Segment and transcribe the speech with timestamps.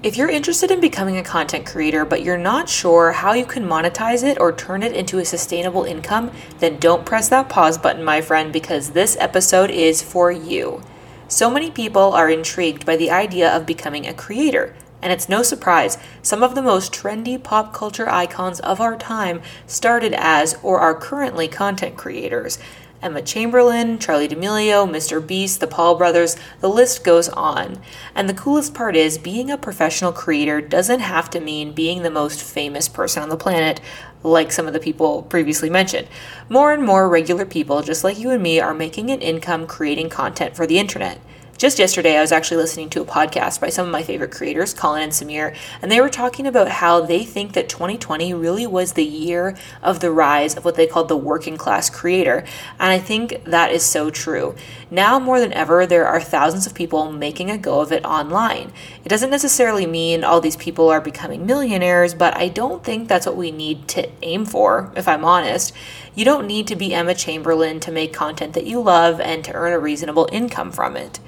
[0.00, 3.66] If you're interested in becoming a content creator, but you're not sure how you can
[3.66, 8.04] monetize it or turn it into a sustainable income, then don't press that pause button,
[8.04, 10.82] my friend, because this episode is for you.
[11.26, 14.76] So many people are intrigued by the idea of becoming a creator.
[15.02, 19.42] And it's no surprise, some of the most trendy pop culture icons of our time
[19.66, 22.60] started as or are currently content creators.
[23.00, 25.24] Emma Chamberlain, Charli D'Amelio, Mr.
[25.24, 27.80] Beast, the Paul brothers, the list goes on.
[28.14, 32.10] And the coolest part is, being a professional creator doesn't have to mean being the
[32.10, 33.80] most famous person on the planet,
[34.24, 36.08] like some of the people previously mentioned.
[36.48, 40.08] More and more regular people, just like you and me, are making an income creating
[40.08, 41.20] content for the internet.
[41.58, 44.72] Just yesterday, I was actually listening to a podcast by some of my favorite creators,
[44.72, 48.92] Colin and Samir, and they were talking about how they think that 2020 really was
[48.92, 52.44] the year of the rise of what they called the working class creator.
[52.78, 54.54] And I think that is so true.
[54.88, 58.72] Now more than ever, there are thousands of people making a go of it online.
[59.04, 63.26] It doesn't necessarily mean all these people are becoming millionaires, but I don't think that's
[63.26, 65.72] what we need to aim for, if I'm honest.
[66.14, 69.52] You don't need to be Emma Chamberlain to make content that you love and to
[69.54, 71.18] earn a reasonable income from it.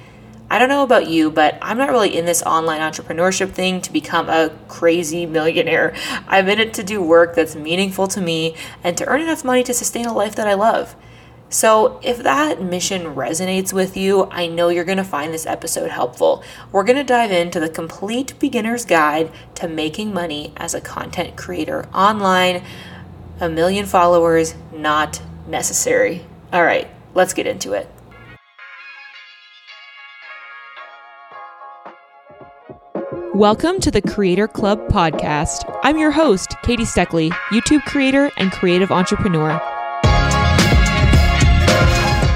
[0.50, 3.92] I don't know about you, but I'm not really in this online entrepreneurship thing to
[3.92, 5.94] become a crazy millionaire.
[6.26, 9.62] I'm in it to do work that's meaningful to me and to earn enough money
[9.62, 10.96] to sustain a life that I love.
[11.52, 15.90] So, if that mission resonates with you, I know you're going to find this episode
[15.90, 16.44] helpful.
[16.70, 21.36] We're going to dive into the complete beginner's guide to making money as a content
[21.36, 22.62] creator online.
[23.40, 26.24] A million followers, not necessary.
[26.52, 27.88] All right, let's get into it.
[33.34, 35.62] Welcome to the Creator Club podcast.
[35.84, 39.52] I'm your host, Katie Steckley, YouTube creator and creative entrepreneur.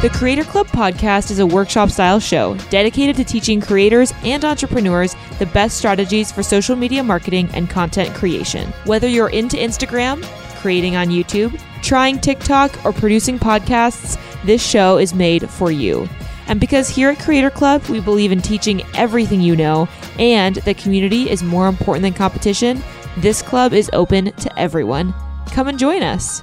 [0.02, 5.16] The Creator Club podcast is a workshop style show dedicated to teaching creators and entrepreneurs
[5.40, 8.70] the best strategies for social media marketing and content creation.
[8.84, 10.22] Whether you're into Instagram,
[10.60, 16.08] creating on YouTube, trying TikTok, or producing podcasts, this show is made for you.
[16.46, 19.88] And because here at Creator Club, we believe in teaching everything you know
[20.18, 22.82] and the community is more important than competition,
[23.18, 25.14] this club is open to everyone.
[25.50, 26.42] Come and join us.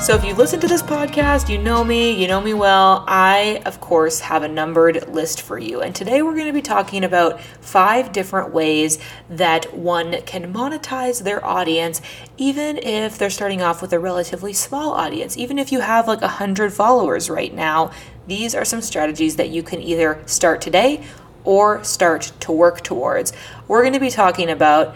[0.00, 3.04] So, if you've listened to this podcast, you know me, you know me well.
[3.08, 5.80] I, of course, have a numbered list for you.
[5.80, 11.24] And today we're going to be talking about five different ways that one can monetize
[11.24, 12.00] their audience,
[12.36, 15.36] even if they're starting off with a relatively small audience.
[15.36, 17.90] Even if you have like 100 followers right now,
[18.28, 21.02] these are some strategies that you can either start today
[21.42, 23.32] or start to work towards.
[23.66, 24.94] We're going to be talking about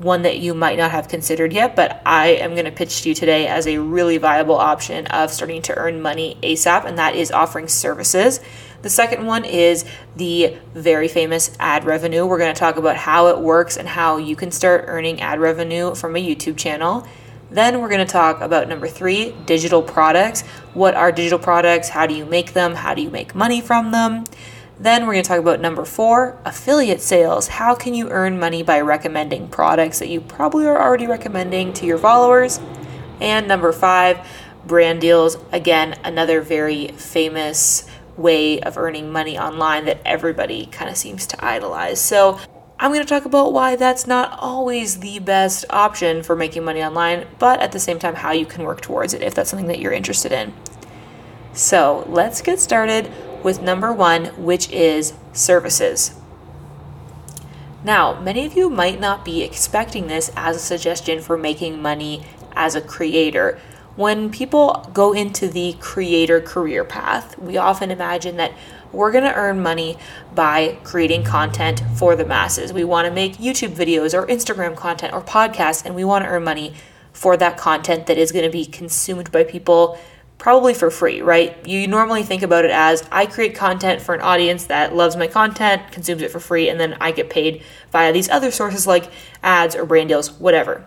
[0.00, 3.10] one that you might not have considered yet, but I am going to pitch to
[3.10, 7.14] you today as a really viable option of starting to earn money ASAP, and that
[7.14, 8.40] is offering services.
[8.80, 9.84] The second one is
[10.16, 12.24] the very famous ad revenue.
[12.24, 15.38] We're going to talk about how it works and how you can start earning ad
[15.38, 17.06] revenue from a YouTube channel.
[17.50, 20.42] Then we're going to talk about number three digital products.
[20.72, 21.90] What are digital products?
[21.90, 22.74] How do you make them?
[22.74, 24.24] How do you make money from them?
[24.80, 27.48] Then we're going to talk about number four affiliate sales.
[27.48, 31.84] How can you earn money by recommending products that you probably are already recommending to
[31.84, 32.58] your followers?
[33.20, 34.26] And number five,
[34.66, 35.36] brand deals.
[35.52, 37.86] Again, another very famous
[38.16, 42.00] way of earning money online that everybody kind of seems to idolize.
[42.00, 42.40] So,
[42.78, 46.82] I'm going to talk about why that's not always the best option for making money
[46.82, 49.68] online, but at the same time, how you can work towards it if that's something
[49.68, 50.54] that you're interested in.
[51.52, 53.12] So, let's get started
[53.42, 56.14] with number one, which is services.
[57.82, 62.24] Now, many of you might not be expecting this as a suggestion for making money
[62.52, 63.58] as a creator.
[63.96, 68.52] When people go into the creator career path, we often imagine that
[68.92, 69.96] we're going to earn money
[70.34, 72.72] by creating content for the masses.
[72.72, 76.30] We want to make YouTube videos or Instagram content or podcasts, and we want to
[76.30, 76.74] earn money
[77.12, 79.98] for that content that is going to be consumed by people
[80.40, 81.64] probably for free, right?
[81.68, 85.26] You normally think about it as I create content for an audience that loves my
[85.26, 87.62] content, consumes it for free, and then I get paid
[87.92, 89.12] via these other sources like
[89.42, 90.82] ads or brand deals, whatever.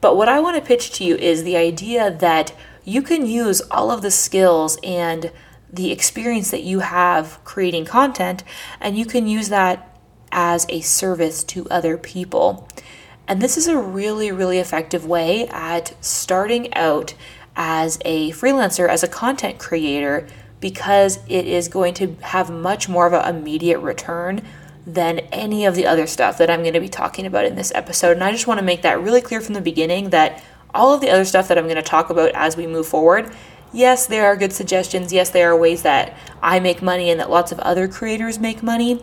[0.00, 2.52] But what I want to pitch to you is the idea that
[2.84, 5.30] you can use all of the skills and
[5.72, 8.42] the experience that you have creating content,
[8.80, 9.96] and you can use that
[10.32, 12.68] as a service to other people.
[13.28, 17.14] And this is a really, really effective way at starting out
[17.56, 20.26] as a freelancer, as a content creator,
[20.60, 24.42] because it is going to have much more of an immediate return
[24.86, 27.72] than any of the other stuff that I'm going to be talking about in this
[27.74, 28.12] episode.
[28.12, 31.00] And I just want to make that really clear from the beginning that all of
[31.00, 33.32] the other stuff that I'm going to talk about as we move forward
[33.72, 35.12] Yes, there are good suggestions.
[35.12, 38.62] Yes, there are ways that I make money and that lots of other creators make
[38.62, 39.02] money.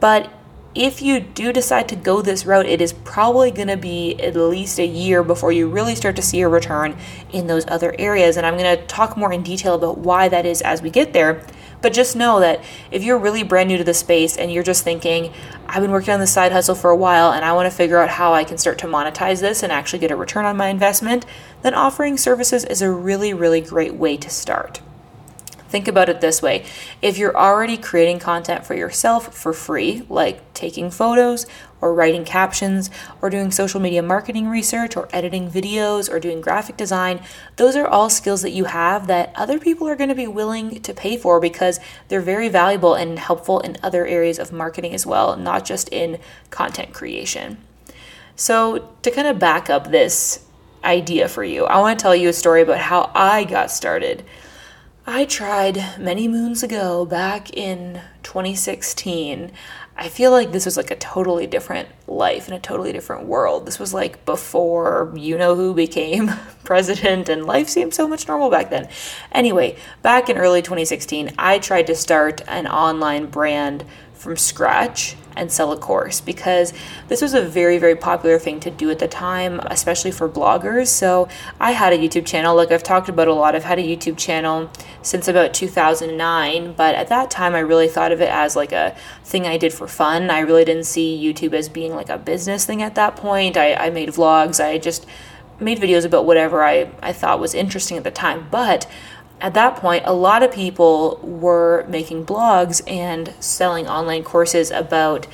[0.00, 0.32] But
[0.74, 4.36] if you do decide to go this route, it is probably going to be at
[4.36, 6.96] least a year before you really start to see a return
[7.32, 8.36] in those other areas.
[8.36, 11.12] And I'm going to talk more in detail about why that is as we get
[11.12, 11.44] there.
[11.82, 14.84] But just know that if you're really brand new to the space and you're just
[14.84, 15.32] thinking,
[15.66, 17.98] I've been working on this side hustle for a while and I want to figure
[17.98, 20.68] out how I can start to monetize this and actually get a return on my
[20.68, 21.24] investment,
[21.62, 24.82] then offering services is a really, really great way to start.
[25.70, 26.64] Think about it this way
[27.00, 31.46] if you're already creating content for yourself for free, like taking photos
[31.80, 32.90] or writing captions
[33.22, 37.22] or doing social media marketing research or editing videos or doing graphic design,
[37.54, 40.82] those are all skills that you have that other people are going to be willing
[40.82, 41.78] to pay for because
[42.08, 46.18] they're very valuable and helpful in other areas of marketing as well, not just in
[46.50, 47.56] content creation.
[48.34, 50.44] So, to kind of back up this
[50.82, 54.24] idea for you, I want to tell you a story about how I got started.
[55.12, 59.50] I tried many moons ago, back in 2016.
[59.96, 63.66] I feel like this was like a totally different life in a totally different world.
[63.66, 66.30] This was like before you know who became
[66.64, 68.88] president, and life seemed so much normal back then.
[69.32, 73.84] Anyway, back in early 2016, I tried to start an online brand
[74.20, 76.74] from scratch and sell a course because
[77.08, 80.88] this was a very, very popular thing to do at the time, especially for bloggers.
[80.88, 81.26] So
[81.58, 83.54] I had a YouTube channel, like I've talked about a lot.
[83.56, 84.70] I've had a YouTube channel
[85.00, 88.94] since about 2009, but at that time I really thought of it as like a
[89.24, 90.28] thing I did for fun.
[90.28, 93.56] I really didn't see YouTube as being like a business thing at that point.
[93.56, 95.06] I, I made vlogs, I just
[95.58, 98.48] made videos about whatever I, I thought was interesting at the time.
[98.50, 98.86] But
[99.40, 105.26] at that point, a lot of people were making blogs and selling online courses about,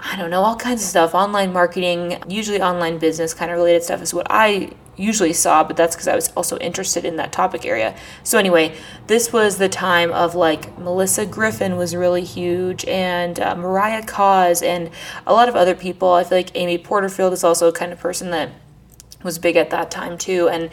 [0.00, 1.14] I don't know, all kinds of stuff.
[1.14, 5.76] Online marketing, usually online business kind of related stuff is what I usually saw, but
[5.76, 7.96] that's because I was also interested in that topic area.
[8.22, 8.74] So, anyway,
[9.06, 14.62] this was the time of like Melyssa Griffin was really huge, and uh, Mariah Coz,
[14.62, 14.90] and
[15.26, 16.12] a lot of other people.
[16.12, 18.50] I feel like Amy Porterfield is also a kind of person that
[19.22, 20.48] was big at that time too.
[20.48, 20.70] And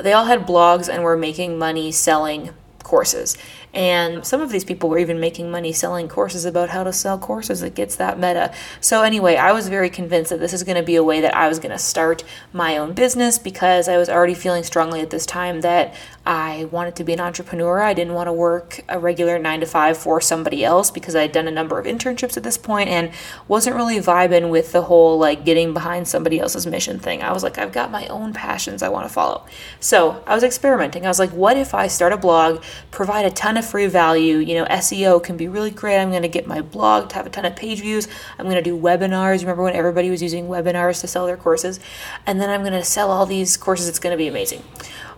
[0.00, 2.50] they all had blogs and were making money selling
[2.82, 3.36] courses.
[3.74, 7.18] And some of these people were even making money selling courses about how to sell
[7.18, 7.62] courses.
[7.62, 8.52] It gets that meta.
[8.80, 11.34] So, anyway, I was very convinced that this is going to be a way that
[11.34, 12.22] I was going to start
[12.52, 16.94] my own business because I was already feeling strongly at this time that I wanted
[16.96, 17.80] to be an entrepreneur.
[17.80, 21.22] I didn't want to work a regular nine to five for somebody else because I
[21.22, 23.10] had done a number of internships at this point and
[23.48, 27.22] wasn't really vibing with the whole like getting behind somebody else's mission thing.
[27.22, 29.44] I was like, I've got my own passions I want to follow.
[29.80, 31.04] So I was experimenting.
[31.04, 34.36] I was like, what if I start a blog, provide a ton of free value?
[34.36, 35.98] You know, SEO can be really great.
[35.98, 38.06] I'm going to get my blog to have a ton of page views.
[38.38, 39.40] I'm going to do webinars.
[39.40, 41.80] Remember when everybody was using webinars to sell their courses?
[42.26, 43.88] And then I'm going to sell all these courses.
[43.88, 44.62] It's going to be amazing.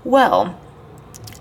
[0.02, 0.58] Well,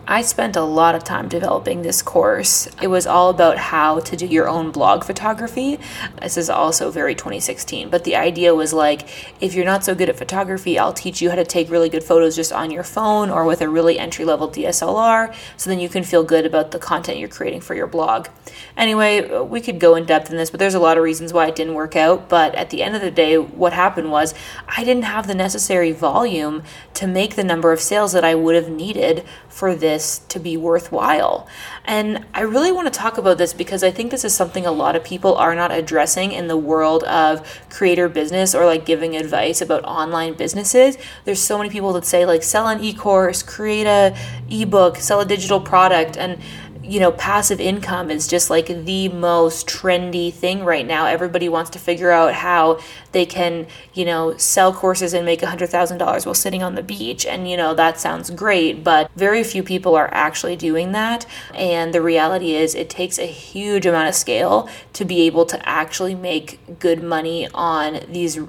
[0.05, 2.67] I spent a lot of time developing this course.
[2.81, 5.79] It was all about how to do your own blog photography.
[6.21, 9.07] This is also very 2016, but the idea was like
[9.39, 12.03] if you're not so good at photography, I'll teach you how to take really good
[12.03, 15.87] photos just on your phone or with a really entry level DSLR so then you
[15.87, 18.27] can feel good about the content you're creating for your blog.
[18.75, 21.47] Anyway, we could go in depth in this, but there's a lot of reasons why
[21.47, 22.27] it didn't work out.
[22.27, 24.33] But at the end of the day, what happened was
[24.67, 26.63] I didn't have the necessary volume
[26.95, 30.39] to make the number of sales that I would have needed for this this to
[30.39, 31.47] be worthwhile.
[31.85, 34.71] And I really want to talk about this because I think this is something a
[34.71, 39.15] lot of people are not addressing in the world of creator business or like giving
[39.15, 40.97] advice about online businesses.
[41.25, 44.15] There's so many people that say like sell an e-course, create a
[44.49, 46.39] ebook, sell a digital product and
[46.83, 51.05] you know, passive income is just like the most trendy thing right now.
[51.05, 52.79] Everybody wants to figure out how
[53.13, 57.25] they can, you know, sell courses and make $100,000 while sitting on the beach.
[57.25, 61.25] And, you know, that sounds great, but very few people are actually doing that.
[61.53, 65.69] And the reality is, it takes a huge amount of scale to be able to
[65.69, 68.39] actually make good money on these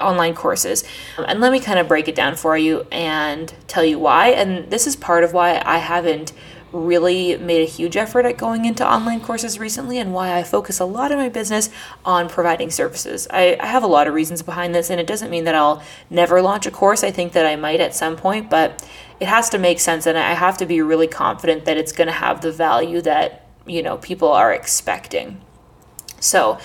[0.00, 0.84] online courses.
[1.18, 4.28] And let me kind of break it down for you and tell you why.
[4.28, 6.32] And this is part of why I haven't
[6.84, 10.78] really made a huge effort at going into online courses recently and why I focus
[10.78, 11.70] a lot of my business
[12.04, 13.26] on providing services.
[13.30, 15.82] I, I, have a lot of reasons behind this, and it doesn't mean that I'll
[16.10, 17.02] never launch a course.
[17.02, 18.86] I think that I might at some point, but
[19.18, 22.08] it has to make sense, and I have to be really confident that it's going
[22.08, 25.40] to have the value that you know people are expecting.
[26.20, 26.58] So,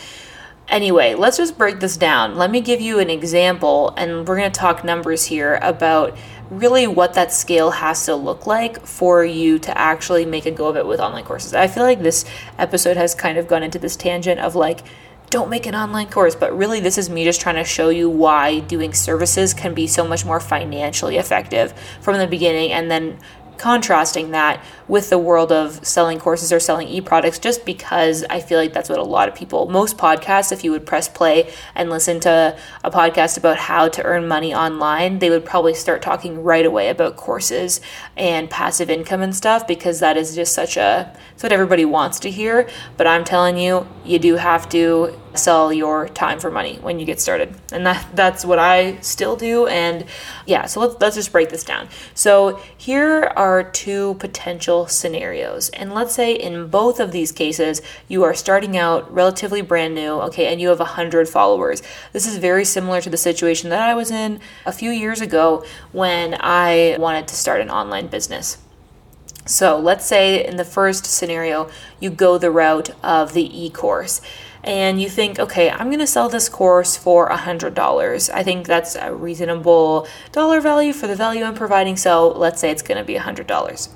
[0.68, 2.36] anyway, let's just break this down.
[2.36, 6.18] Let me give you an example, and we're going to talk numbers here about
[6.52, 10.68] really what that scale has to look like for you to actually make a go
[10.68, 11.54] of it with online courses.
[11.54, 12.26] I feel like this
[12.60, 14.82] episode has kind of gone into this tangent of like,
[15.30, 18.10] don't make an online course, but really, this is me just trying to show you
[18.10, 23.18] why doing services can be so much more financially effective from the beginning and then
[23.62, 28.60] contrasting that with the world of selling courses or selling e-products just because I feel
[28.60, 31.90] like that's what a lot of people most podcasts if you would press play and
[31.90, 36.44] listen to a podcast about how to earn money online they would probably start talking
[36.44, 37.80] right away about courses
[38.18, 42.20] and passive income and stuff because that is just such a it's what everybody wants
[42.20, 42.70] to hear.
[42.98, 47.06] But I'm telling you you do have to sell your time for money when you
[47.06, 47.56] get started.
[47.72, 50.06] And that that's what I still do and
[50.46, 51.88] yeah, so let's let's just break this down.
[52.14, 55.70] So here are two potential scenarios.
[55.70, 60.14] And let's say in both of these cases you are starting out relatively brand new,
[60.22, 61.82] okay, and you have 100 followers.
[62.14, 65.64] This is very similar to the situation that I was in a few years ago
[65.92, 68.58] when I wanted to start an online business.
[69.46, 71.70] So let's say in the first scenario,
[72.00, 74.22] you go the route of the e course
[74.64, 78.30] and you think, okay, I'm going to sell this course for $100.
[78.30, 82.72] I think that's a reasonable dollar value for the value I'm providing, so let's say
[82.72, 83.90] it's going to be $100.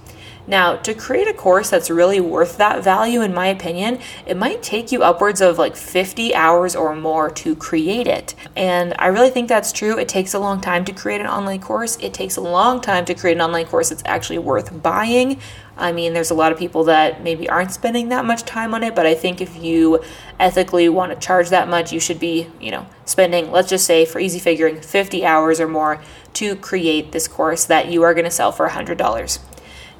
[0.47, 4.61] Now, to create a course that's really worth that value, in my opinion, it might
[4.61, 8.35] take you upwards of like 50 hours or more to create it.
[8.55, 9.97] And I really think that's true.
[9.97, 11.97] It takes a long time to create an online course.
[11.99, 15.39] It takes a long time to create an online course that's actually worth buying.
[15.77, 18.83] I mean, there's a lot of people that maybe aren't spending that much time on
[18.83, 20.01] it, but I think if you
[20.39, 24.05] ethically want to charge that much, you should be, you know, spending, let's just say
[24.05, 26.01] for easy figuring, 50 hours or more
[26.35, 29.39] to create this course that you are going to sell for $100.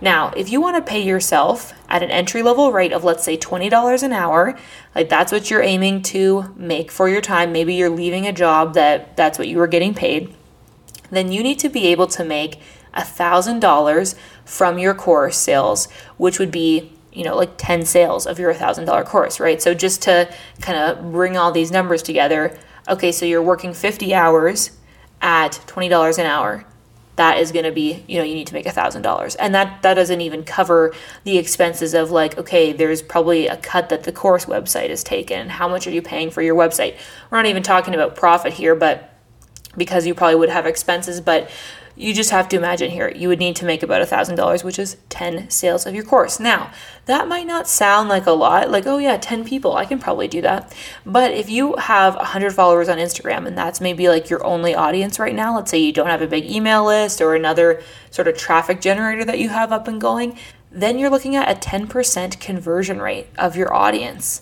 [0.01, 3.37] Now, if you want to pay yourself at an entry level rate of let's say
[3.37, 4.57] $20 an hour,
[4.93, 8.73] like that's what you're aiming to make for your time, maybe you're leaving a job
[8.73, 10.33] that that's what you were getting paid,
[11.11, 12.59] then you need to be able to make
[12.95, 15.87] $1,000 from your course sales,
[16.17, 19.61] which would be you know like 10 sales of your $1000 course right?
[19.61, 24.13] So just to kind of bring all these numbers together okay so you're working 50
[24.13, 24.71] hours
[25.21, 26.65] at $20 an hour.
[27.15, 29.35] That is going to be you know you need to make a thousand dollars.
[29.35, 33.87] And that that doesn't even cover the expenses of like okay there's probably a cut
[33.87, 35.47] that the course website is taken.
[35.47, 36.97] How much are you paying for your website?
[37.29, 39.13] We're not even talking about profit here but
[39.77, 41.49] because you probably would have expenses but
[41.95, 44.63] you just have to imagine here you would need to make about a thousand dollars
[44.63, 46.39] which is 10 sales of your course.
[46.39, 46.71] Now
[47.05, 50.27] that might not sound like a lot like oh yeah 10 people i can probably
[50.27, 50.73] do that.
[51.05, 55.19] But if you have 100 followers on instagram and that's maybe like your only audience
[55.19, 58.37] right now let's say you don't have a big email list or another sort of
[58.37, 60.37] traffic generator that you have up and going
[60.75, 64.41] then you're looking at a 10% conversion rate of your audience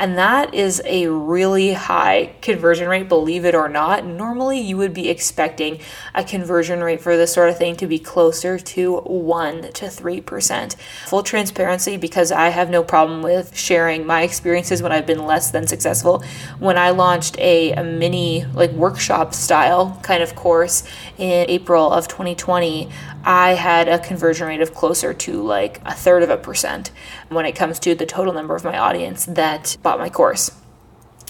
[0.00, 4.02] and that is a really high conversion rate, believe it or not.
[4.02, 5.78] Normally, you would be expecting
[6.14, 10.76] a conversion rate for this sort of thing to be closer to 1 to 3%.
[11.06, 15.50] Full transparency, because I have no problem with sharing my experiences when I've been less
[15.50, 16.24] than successful.
[16.58, 20.82] When I launched a, a mini, like workshop style kind of course
[21.18, 22.88] in April of 2020,
[23.22, 26.90] I had a conversion rate of closer to like a third of a percent
[27.28, 30.52] when it comes to the total number of my audience that bought my course.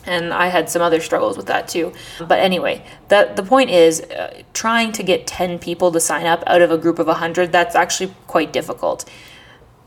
[0.05, 1.93] And I had some other struggles with that too.
[2.19, 6.43] But anyway, the, the point is uh, trying to get 10 people to sign up
[6.47, 9.09] out of a group of 100, that's actually quite difficult.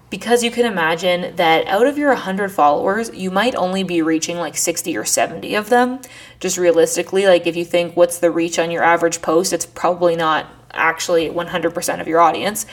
[0.09, 4.37] Because you can imagine that out of your 100 followers, you might only be reaching
[4.37, 5.99] like 60 or 70 of them.
[6.39, 10.15] Just realistically, like if you think what's the reach on your average post, it's probably
[10.15, 12.65] not actually 100% of your audience.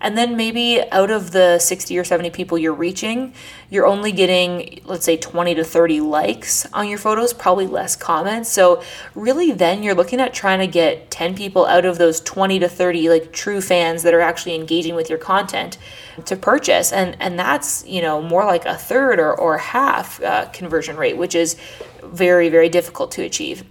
[0.00, 3.34] And then maybe out of the 60 or 70 people you're reaching,
[3.68, 8.48] you're only getting, let's say, 20 to 30 likes on your photos, probably less comments.
[8.48, 8.82] So,
[9.14, 12.68] really, then you're looking at trying to get 10 people out of those 20 to
[12.68, 15.78] 30 like true fans that are actually engaging with your content
[16.26, 16.92] to purchase.
[16.92, 21.16] And, and that's, you know, more like a third or, or half uh, conversion rate,
[21.16, 21.56] which is
[22.02, 23.64] very, very difficult to achieve.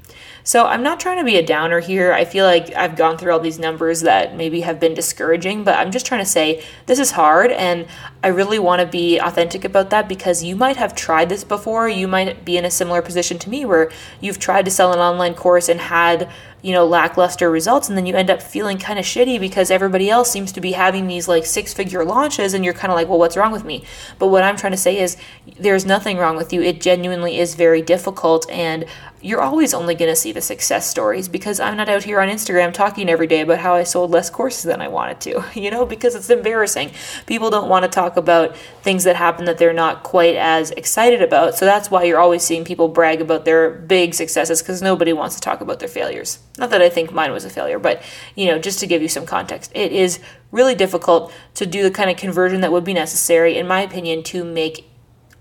[0.48, 2.14] So I'm not trying to be a downer here.
[2.14, 5.76] I feel like I've gone through all these numbers that maybe have been discouraging, but
[5.76, 7.86] I'm just trying to say this is hard and
[8.24, 11.90] I really want to be authentic about that because you might have tried this before.
[11.90, 15.00] You might be in a similar position to me where you've tried to sell an
[15.00, 16.30] online course and had
[16.62, 17.88] you know, lackluster results.
[17.88, 20.72] And then you end up feeling kind of shitty because everybody else seems to be
[20.72, 23.64] having these like six figure launches and you're kind of like, well, what's wrong with
[23.64, 23.86] me?
[24.18, 25.18] But what I'm trying to say is
[25.60, 26.62] there's nothing wrong with you.
[26.62, 28.50] It genuinely is very difficult.
[28.50, 28.86] And
[29.28, 32.30] you're always only going to see the success stories because I'm not out here on
[32.30, 35.70] Instagram talking every day about how I sold less courses than I wanted to, you
[35.70, 36.92] know, because it's embarrassing.
[37.26, 41.22] People don't want to talk about things that happen that they're not quite as excited
[41.22, 41.56] about.
[41.56, 45.36] So that's why you're always seeing people brag about their big successes because nobody wants
[45.36, 46.40] to talk about their failures.
[46.58, 48.02] Not that I think mine was a failure, but
[48.34, 51.92] you know, just to give you some context, it is really difficult to do the
[51.92, 54.90] kind of conversion that would be necessary, in my opinion, to make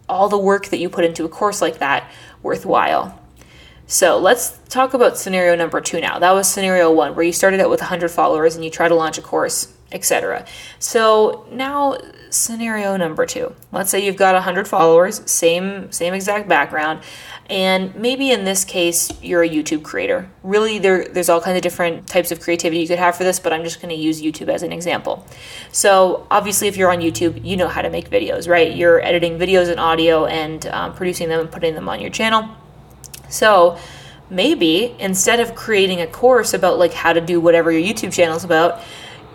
[0.09, 2.11] all the work that you put into a course like that
[2.43, 3.17] worthwhile.
[3.87, 6.19] So let's talk about scenario number two now.
[6.19, 8.95] That was scenario one, where you started out with 100 followers and you try to
[8.95, 10.45] launch a course etc.
[10.79, 11.97] So now
[12.31, 13.55] scenario number 2.
[13.73, 17.03] Let's say you've got 100 followers, same same exact background,
[17.49, 20.29] and maybe in this case you're a YouTube creator.
[20.43, 23.39] Really there there's all kinds of different types of creativity you could have for this,
[23.39, 25.25] but I'm just going to use YouTube as an example.
[25.71, 28.75] So obviously if you're on YouTube, you know how to make videos, right?
[28.75, 32.49] You're editing videos and audio and um, producing them and putting them on your channel.
[33.29, 33.79] So
[34.31, 38.37] maybe instead of creating a course about like how to do whatever your YouTube channel
[38.37, 38.81] is about,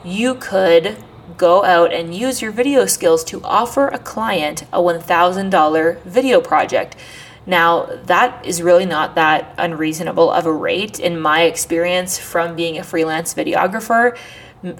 [0.03, 0.97] you could
[1.37, 6.95] go out and use your video skills to offer a client a $1,000 video project.
[7.45, 12.77] Now, that is really not that unreasonable of a rate in my experience from being
[12.77, 14.15] a freelance videographer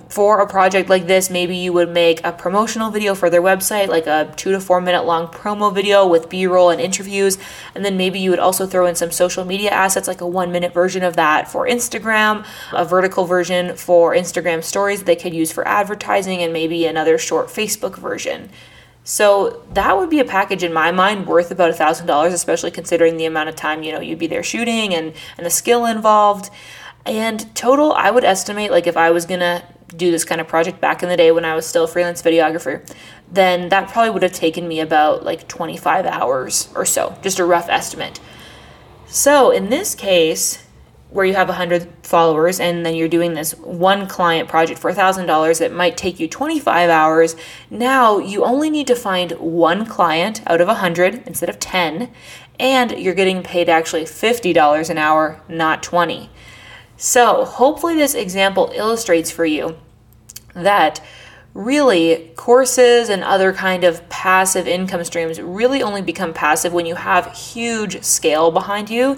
[0.10, 3.88] for a project like this, maybe you would make a promotional video for their website,
[3.88, 7.40] like a two to four minute long promo video with B roll and interviews.
[7.74, 10.52] And then maybe you would also throw in some social media assets, like a one
[10.52, 15.52] minute version of that for Instagram, a vertical version for Instagram stories they could use
[15.52, 18.50] for advertising, and maybe another short Facebook version.
[19.04, 22.70] So that would be a package in my mind worth about a thousand dollars, especially
[22.70, 25.86] considering the amount of time you know you'd be there shooting and and the skill
[25.86, 26.52] involved.
[27.06, 29.64] And total, I would estimate, like if I was gonna
[29.96, 32.22] do this kind of project back in the day when I was still a freelance
[32.22, 32.88] videographer,
[33.32, 37.46] then that probably would have taken me about like 25 hours or so, just a
[37.46, 38.20] rough estimate.
[39.08, 40.66] So in this case,
[41.10, 45.60] where you have 100 followers and then you're doing this one client project for $1,000
[45.60, 47.36] that might take you 25 hours,
[47.70, 52.10] now you only need to find one client out of 100 instead of 10,
[52.60, 56.30] and you're getting paid actually $50 an hour, not 20.
[57.04, 59.76] So, hopefully, this example illustrates for you
[60.54, 61.02] that
[61.56, 66.94] really courses and other kind of passive income streams really only become passive when you
[66.94, 69.18] have huge scale behind you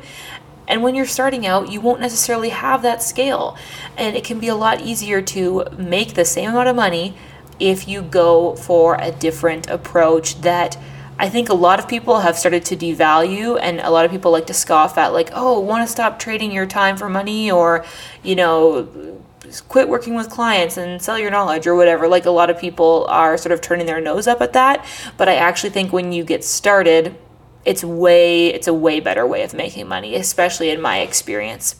[0.65, 3.57] and when you're starting out, you won't necessarily have that scale.
[3.97, 7.15] And it can be a lot easier to make the same amount of money
[7.59, 10.77] if you go for a different approach that
[11.24, 14.34] I think a lot of people have started to devalue, and a lot of people
[14.34, 17.86] like to scoff at, like, oh, want to stop trading your time for money, or,
[18.24, 19.22] you know,
[19.70, 22.09] quit working with clients and sell your knowledge, or whatever.
[22.09, 24.86] Like, a lot of people are sort of turning their nose up at that.
[25.16, 27.16] But I actually think when you get started,
[27.64, 31.75] it's way it's a way better way of making money especially in my experience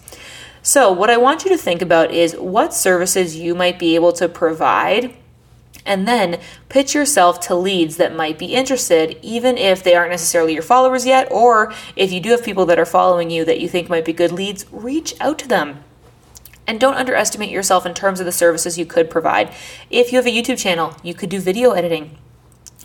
[0.62, 4.13] so what i want you to think about is what services you might be able
[4.13, 5.13] to provide
[5.86, 10.53] and then pitch yourself to leads that might be interested, even if they aren't necessarily
[10.53, 13.67] your followers yet, or if you do have people that are following you that you
[13.67, 15.83] think might be good leads, reach out to them.
[16.65, 19.53] And don't underestimate yourself in terms of the services you could provide.
[19.89, 22.17] If you have a YouTube channel, you could do video editing.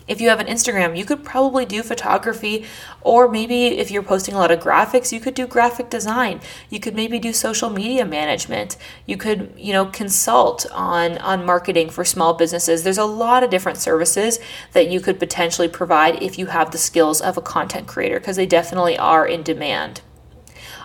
[0.09, 2.65] If you have an Instagram, you could probably do photography,
[3.01, 6.41] or maybe if you're posting a lot of graphics, you could do graphic design.
[6.71, 8.75] You could maybe do social media management.
[9.05, 12.81] You could, you know, consult on on marketing for small businesses.
[12.81, 14.39] There's a lot of different services
[14.73, 18.35] that you could potentially provide if you have the skills of a content creator because
[18.35, 20.01] they definitely are in demand.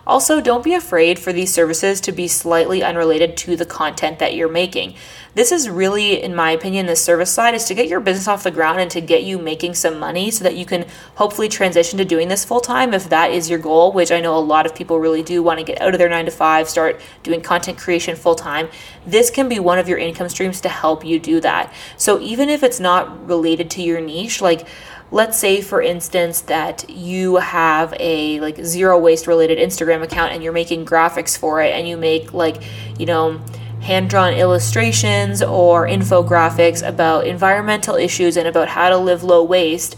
[0.06, 4.34] Also, don't be afraid for these services to be slightly unrelated to the content that
[4.34, 4.94] you're making.
[5.34, 8.44] This is really, in my opinion, the service side is to get your business off
[8.44, 11.98] the ground and to get you making some money so that you can hopefully transition
[11.98, 14.64] to doing this full time if that is your goal, which I know a lot
[14.64, 17.40] of people really do want to get out of their nine to five, start doing
[17.40, 18.68] content creation full time.
[19.04, 21.72] This can be one of your income streams to help you do that.
[21.96, 24.68] So even if it's not related to your niche, like
[25.10, 30.44] let's say for instance that you have a like zero waste related Instagram account and
[30.44, 32.62] you're making graphics for it and you make like,
[32.98, 33.40] you know,
[33.84, 39.94] hand drawn illustrations or infographics about environmental issues and about how to live low waste.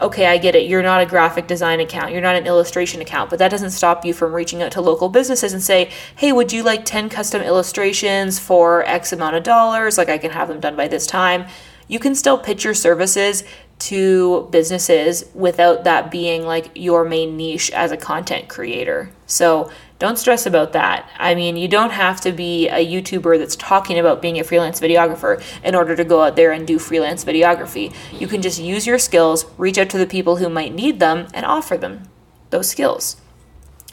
[0.00, 0.66] Okay, I get it.
[0.66, 2.12] You're not a graphic design account.
[2.12, 5.10] You're not an illustration account, but that doesn't stop you from reaching out to local
[5.10, 9.98] businesses and say, "Hey, would you like 10 custom illustrations for X amount of dollars?
[9.98, 11.44] Like I can have them done by this time."
[11.88, 13.44] You can still pitch your services
[13.80, 19.10] to businesses without that being like your main niche as a content creator.
[19.26, 19.68] So
[20.00, 21.08] don't stress about that.
[21.18, 24.80] I mean, you don't have to be a YouTuber that's talking about being a freelance
[24.80, 27.94] videographer in order to go out there and do freelance videography.
[28.18, 31.28] You can just use your skills, reach out to the people who might need them,
[31.34, 32.08] and offer them
[32.48, 33.20] those skills.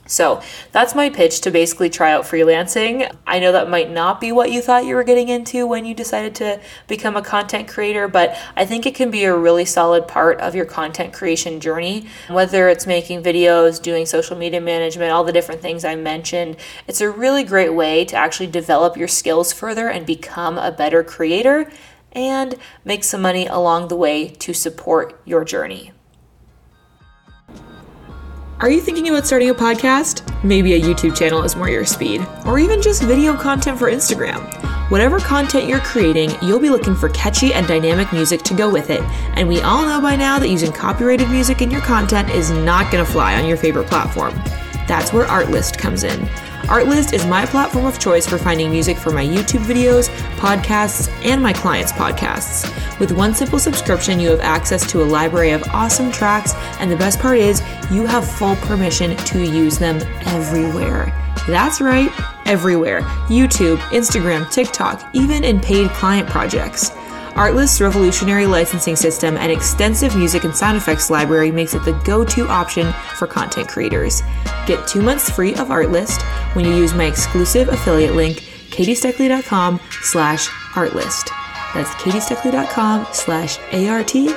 [0.07, 0.41] So
[0.71, 3.13] that's my pitch to basically try out freelancing.
[3.25, 5.93] I know that might not be what you thought you were getting into when you
[5.93, 10.07] decided to become a content creator, but I think it can be a really solid
[10.07, 12.07] part of your content creation journey.
[12.29, 17.01] Whether it's making videos, doing social media management, all the different things I mentioned, it's
[17.01, 21.69] a really great way to actually develop your skills further and become a better creator
[22.13, 25.91] and make some money along the way to support your journey.
[28.59, 30.23] Are you thinking about starting a podcast?
[30.43, 34.41] Maybe a YouTube channel is more your speed, or even just video content for Instagram.
[34.89, 38.89] Whatever content you're creating, you'll be looking for catchy and dynamic music to go with
[38.89, 39.01] it.
[39.35, 42.91] And we all know by now that using copyrighted music in your content is not
[42.91, 44.33] going to fly on your favorite platform.
[44.87, 46.27] That's where Artlist comes in.
[46.67, 51.41] Artlist is my platform of choice for finding music for my YouTube videos, podcasts, and
[51.41, 52.69] my clients' podcasts.
[52.99, 56.97] With one simple subscription, you have access to a library of awesome tracks, and the
[56.97, 61.05] best part is, you have full permission to use them everywhere.
[61.47, 62.11] That's right,
[62.45, 62.99] everywhere
[63.29, 66.91] YouTube, Instagram, TikTok, even in paid client projects.
[67.37, 72.47] Artlist's revolutionary licensing system and extensive music and sound effects library makes it the go-to
[72.47, 74.23] option for content creators.
[74.65, 76.23] Get two months free of Artlist
[76.55, 78.37] when you use my exclusive affiliate link,
[78.71, 81.29] katiesteckley.com slash artlist.
[81.75, 84.27] That's katiesteckley.com slash A-R-T-L-I-S-T.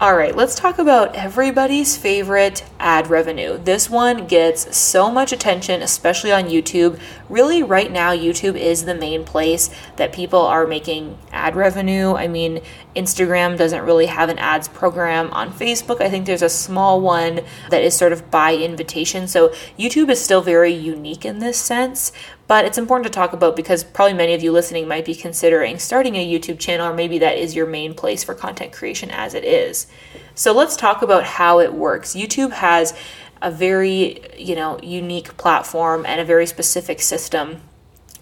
[0.00, 3.58] All right, let's talk about everybody's favorite ad revenue.
[3.58, 6.98] This one gets so much attention, especially on YouTube.
[7.28, 12.14] Really, right now, YouTube is the main place that people are making ad revenue.
[12.14, 12.62] I mean,
[12.96, 15.30] Instagram doesn't really have an ads program.
[15.32, 19.28] On Facebook, I think there's a small one that is sort of by invitation.
[19.28, 22.10] So, YouTube is still very unique in this sense,
[22.50, 25.78] but it's important to talk about because probably many of you listening might be considering
[25.78, 29.34] starting a YouTube channel, or maybe that is your main place for content creation as
[29.34, 29.86] it is.
[30.34, 32.16] So let's talk about how it works.
[32.16, 32.92] YouTube has
[33.40, 37.60] a very, you know, unique platform and a very specific system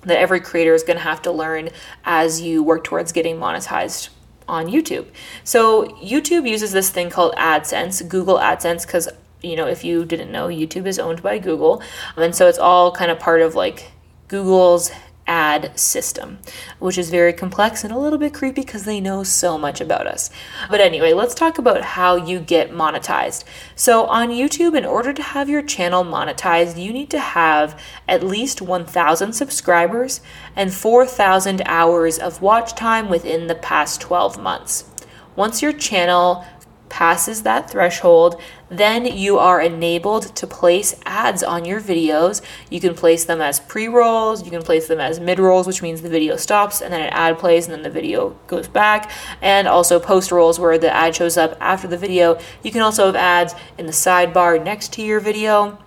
[0.03, 1.71] that every creator is going to have to learn
[2.05, 4.11] as you work towards getting monetized
[4.47, 5.07] on YouTube.
[5.43, 9.09] So YouTube uses this thing called AdSense, Google AdSense, because
[9.41, 11.81] you know if you didn't know, YouTube is owned by Google,
[12.15, 13.93] and so it's all kind of part of like
[14.29, 14.91] Google's
[15.29, 16.39] ad system,
[16.79, 20.07] which is very complex and a little bit creepy because they know so much about
[20.07, 20.31] us.
[20.71, 23.45] But anyway, let's talk about how you get monetized.
[23.77, 28.25] So, on YouTube, in order to have your channel monetized, you need to have at
[28.25, 30.21] least 1,000 subscribers
[30.57, 34.85] and 4,000 hours of watch time within the past 12 months.
[35.37, 36.45] Once your channel
[36.89, 42.43] passes that threshold, then you are enabled to place ads on your videos.
[42.71, 45.83] You can place them as pre rolls, you can place them as mid rolls, which
[45.83, 49.11] means the video stops and then an ad plays and then the video goes back,
[49.41, 52.39] and also post rolls where the ad shows up after the video.
[52.63, 55.79] You can also have ads in the sidebar next to your video.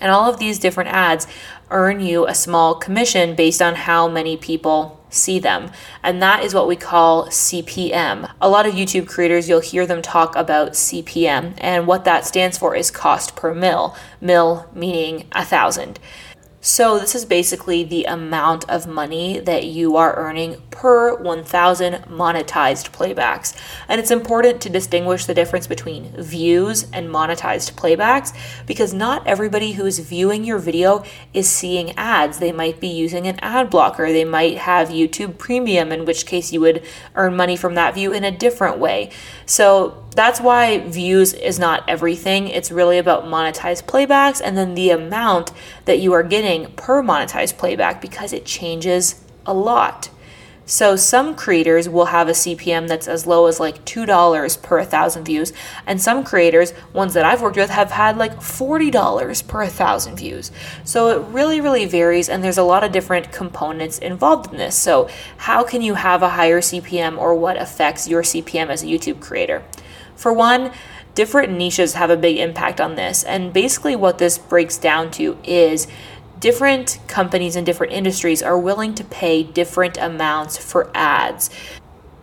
[0.00, 1.28] And all of these different ads
[1.70, 5.70] earn you a small commission based on how many people see them.
[6.02, 8.32] And that is what we call CPM.
[8.40, 12.58] A lot of YouTube creators, you'll hear them talk about CPM, and what that stands
[12.58, 15.98] for is cost per mil, mil meaning a thousand.
[16.64, 22.90] So, this is basically the amount of money that you are earning per 1,000 monetized
[22.90, 23.54] playbacks.
[23.86, 28.34] And it's important to distinguish the difference between views and monetized playbacks
[28.66, 32.40] because not everybody who is viewing your video is seeing ads.
[32.40, 36.52] They might be using an ad blocker, they might have YouTube Premium, in which case
[36.52, 36.82] you would
[37.14, 39.10] earn money from that view in a different way.
[39.46, 42.48] So, that's why views is not everything.
[42.48, 45.52] It's really about monetized playbacks and then the amount
[45.86, 50.10] that you are getting per monetized playback because it changes a lot.
[50.72, 55.22] So some creators will have a CPM that's as low as like $2 per 1,000
[55.22, 55.52] views,
[55.86, 60.50] and some creators, ones that I've worked with, have had like $40 per 1,000 views.
[60.82, 64.74] So it really, really varies, and there's a lot of different components involved in this.
[64.74, 68.86] So, how can you have a higher CPM or what affects your CPM as a
[68.86, 69.62] YouTube creator?
[70.16, 70.72] For one,
[71.14, 73.24] different niches have a big impact on this.
[73.24, 75.86] And basically, what this breaks down to is
[76.42, 81.48] different companies in different industries are willing to pay different amounts for ads.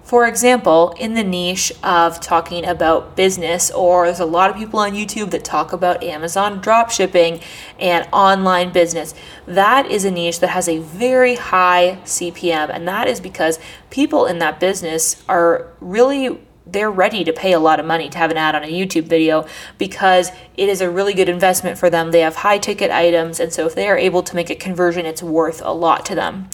[0.04, 4.80] For example, in the niche of talking about business, or there's a lot of people
[4.80, 7.42] on YouTube that talk about Amazon dropshipping
[7.80, 9.14] and online business.
[9.46, 13.58] That is a niche that has a very high CPM, and that is because
[13.90, 18.18] people in that business are really they're ready to pay a lot of money to
[18.18, 21.90] have an ad on a YouTube video because it is a really good investment for
[21.90, 22.12] them.
[22.12, 25.06] They have high ticket items, and so if they are able to make a conversion,
[25.06, 26.50] it's worth a lot to them.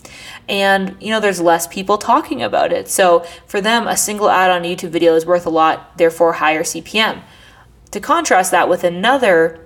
[0.47, 2.87] And you know, there's less people talking about it.
[2.87, 6.33] So for them, a single ad on a YouTube video is worth a lot, therefore
[6.33, 7.21] higher CPM.
[7.91, 9.65] To contrast that with another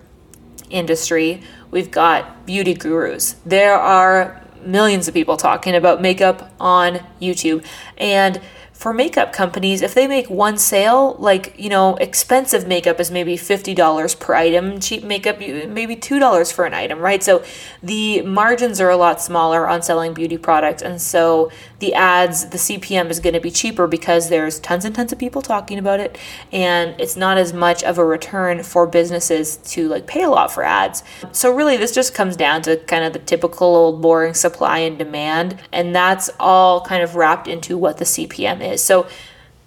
[0.69, 3.35] industry, we've got beauty gurus.
[3.45, 7.65] There are millions of people talking about makeup on YouTube
[7.97, 8.41] and
[8.79, 13.35] for makeup companies, if they make one sale, like, you know, expensive makeup is maybe
[13.35, 17.21] $50 per item, cheap makeup, maybe $2 for an item, right?
[17.21, 17.43] So
[17.83, 20.81] the margins are a lot smaller on selling beauty products.
[20.81, 24.95] And so the ads, the CPM is going to be cheaper because there's tons and
[24.95, 26.17] tons of people talking about it.
[26.53, 30.53] And it's not as much of a return for businesses to like pay a lot
[30.53, 31.03] for ads.
[31.33, 34.97] So really, this just comes down to kind of the typical old boring supply and
[34.97, 35.59] demand.
[35.73, 38.83] And that's all kind of wrapped into what the CPM is is.
[38.83, 39.07] So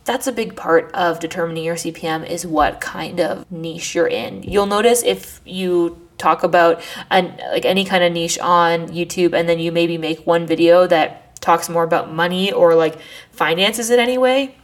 [0.05, 4.43] that's a big part of determining your CPM is what kind of niche you're in.
[4.43, 9.49] You'll notice if you talk about an, like any kind of niche on YouTube and
[9.49, 12.99] then you maybe make one video that talks more about money or like
[13.33, 14.55] finances in any way,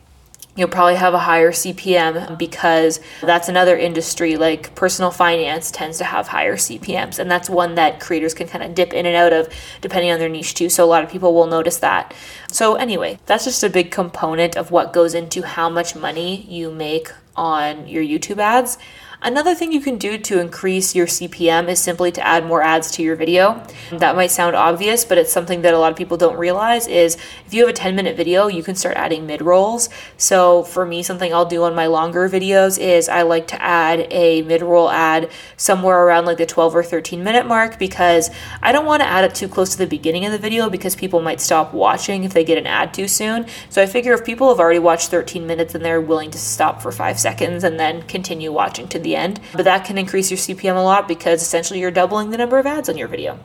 [0.57, 6.05] you'll probably have a higher CPM because that's another industry like personal finance tends to
[6.05, 9.33] have higher CPMs and that's one that creators can kind of dip in and out
[9.33, 9.49] of
[9.81, 12.15] depending on their niche too so a lot of people will notice that.
[12.51, 16.71] So anyway, that's just a big component of what goes into how much money you
[16.71, 18.79] make on your YouTube ads.
[19.21, 22.93] Another thing you can do to increase your CPM is simply to add more ads
[22.93, 23.61] to your video.
[23.91, 27.17] That might sound obvious, but it's something that a lot of people don't realize is
[27.45, 29.89] if you have a 10 minute video, you can start adding mid-rolls.
[30.17, 34.07] So for me, something I'll do on my longer videos is I like to add
[34.13, 38.31] a mid-roll ad somewhere around like the 12 or 13 minute mark because
[38.63, 40.95] I don't want to add it too close to the beginning of the video because
[40.95, 43.47] people might stop watching if they get an ad too soon.
[43.69, 46.81] So I figure if people have already watched 13 minutes and they're willing to stop
[46.81, 49.41] for five seconds and then continue watching to the the end.
[49.53, 52.67] But that can increase your CPM a lot because essentially you're doubling the number of
[52.67, 53.39] ads on your video.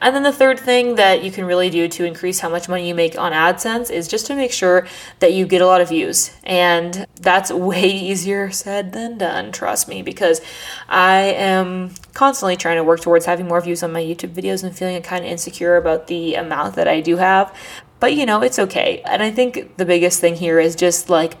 [0.00, 2.88] And then the third thing that you can really do to increase how much money
[2.88, 4.86] you make on AdSense is just to make sure
[5.20, 6.36] that you get a lot of views.
[6.44, 10.40] And that's way easier said than done, trust me, because
[10.88, 14.76] I am constantly trying to work towards having more views on my YouTube videos and
[14.76, 17.54] feeling kind of insecure about the amount that I do have.
[17.98, 19.02] But you know, it's okay.
[19.06, 21.34] And I think the biggest thing here is just like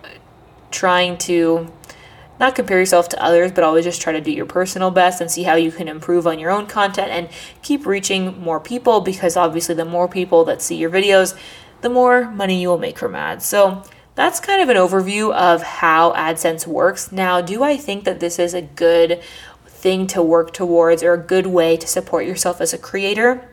[0.70, 1.70] trying to
[2.38, 5.30] not compare yourself to others, but always just try to do your personal best and
[5.30, 7.28] see how you can improve on your own content and
[7.62, 11.36] keep reaching more people because obviously, the more people that see your videos,
[11.80, 13.44] the more money you will make from ads.
[13.44, 13.82] So,
[14.14, 17.12] that's kind of an overview of how AdSense works.
[17.12, 19.20] Now, do I think that this is a good
[19.66, 23.46] thing to work towards or a good way to support yourself as a creator?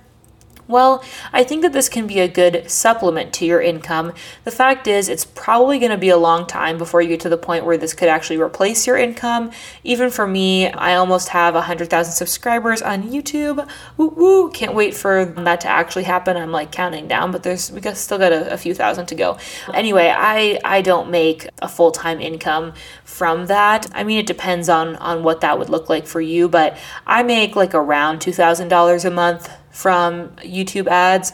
[0.68, 4.14] Well, I think that this can be a good supplement to your income.
[4.46, 7.30] The fact is, it's probably going to be a long time before you get to
[7.30, 9.52] the point where this could actually replace your income.
[9.84, 13.68] Even for me, I almost have 100,000 subscribers on YouTube.
[13.98, 14.52] Woo woo!
[14.52, 16.38] Can't wait for that to actually happen.
[16.38, 19.16] I'm like counting down, but there's we got, still got a, a few thousand to
[19.16, 19.38] go.
[19.74, 22.74] Anyway, I I don't make a full time income
[23.04, 23.90] from that.
[23.94, 27.24] I mean, it depends on on what that would look like for you, but I
[27.24, 31.34] make like around two thousand dollars a month from YouTube ads.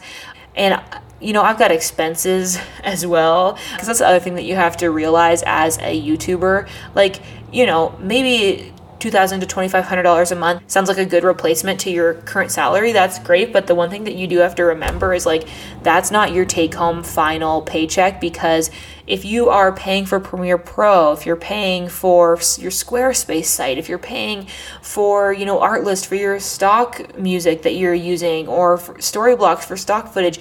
[0.56, 0.82] And
[1.22, 3.60] you know, I've got expenses as well.
[3.72, 6.68] Because that's the other thing that you have to realize as a YouTuber.
[6.96, 7.22] Like,
[7.52, 12.16] you know, maybe 2,000 to $2,500 a month sounds like a good replacement to your
[12.16, 12.92] current salary.
[12.92, 13.54] That's great.
[13.54, 15.48] But the one thing that you do have to remember is like,
[15.84, 18.70] that's not your take home final paycheck because
[19.08, 23.90] if you are paying for Premiere Pro, if you're paying for your Squarespace site, if
[23.90, 24.48] you're paying
[24.82, 30.14] for, you know, Artlist for your stock music that you're using or Storyblocks for stock
[30.14, 30.40] footage,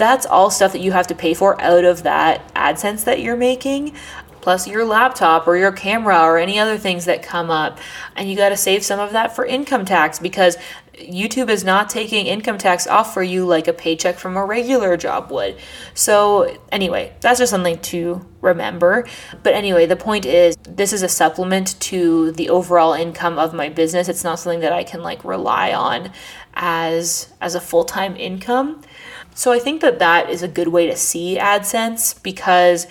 [0.00, 3.36] that's all stuff that you have to pay for out of that AdSense that you're
[3.36, 3.94] making
[4.40, 7.78] plus your laptop or your camera or any other things that come up.
[8.16, 10.56] And you got to save some of that for income tax because
[11.00, 14.96] YouTube is not taking income tax off for you like a paycheck from a regular
[14.96, 15.56] job would.
[15.94, 19.06] So, anyway, that's just something to remember.
[19.42, 23.68] But anyway, the point is this is a supplement to the overall income of my
[23.68, 24.08] business.
[24.08, 26.12] It's not something that I can like rely on
[26.54, 28.82] as as a full-time income.
[29.34, 32.86] So, I think that that is a good way to see AdSense because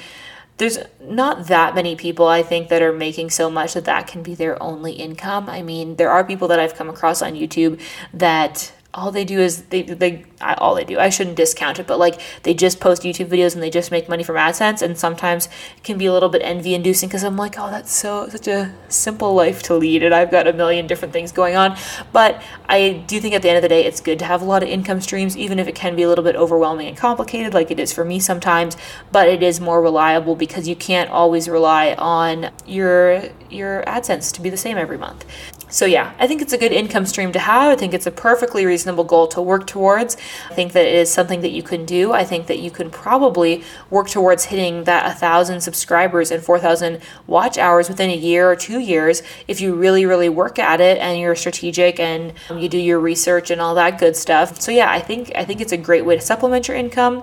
[0.59, 4.21] there's not that many people I think that are making so much that that can
[4.21, 5.49] be their only income.
[5.49, 7.81] I mean, there are people that I've come across on YouTube
[8.13, 10.97] that all they do is they they all they do.
[10.97, 14.09] I shouldn't discount it, but like they just post YouTube videos and they just make
[14.09, 15.47] money from AdSense, and sometimes
[15.77, 18.47] it can be a little bit envy inducing because I'm like, oh, that's so such
[18.47, 21.77] a simple life to lead, and I've got a million different things going on.
[22.11, 24.45] But I do think at the end of the day, it's good to have a
[24.45, 27.53] lot of income streams, even if it can be a little bit overwhelming and complicated,
[27.53, 28.75] like it is for me sometimes.
[29.11, 33.21] But it is more reliable because you can't always rely on your
[33.51, 35.25] your AdSense to be the same every month.
[35.71, 37.71] So, yeah, I think it's a good income stream to have.
[37.71, 40.17] I think it's a perfectly reasonable goal to work towards.
[40.49, 42.11] I think that it is something that you can do.
[42.11, 47.59] I think that you can probably work towards hitting that 1,000 subscribers and 4,000 watch
[47.59, 51.19] hours within a year or two years if you really, really work at it and
[51.19, 54.59] you're strategic and um, you do your research and all that good stuff.
[54.59, 57.21] So, yeah, I think, I think it's a great way to supplement your income,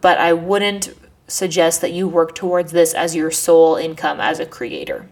[0.00, 0.92] but I wouldn't
[1.28, 5.08] suggest that you work towards this as your sole income as a creator.